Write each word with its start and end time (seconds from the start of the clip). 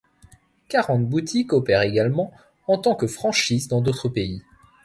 Quarante 0.67 1.05
boutiques 1.07 1.53
opèrent 1.53 1.83
également 1.83 2.33
en 2.65 2.79
tant 2.79 2.95
que 2.95 3.05
franchises 3.05 3.67
dans 3.67 3.81
d'autres 3.81 4.09
pays. 4.09 4.41